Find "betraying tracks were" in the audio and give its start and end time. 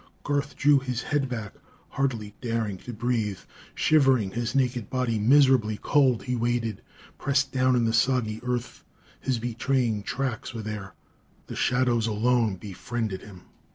9.37-10.63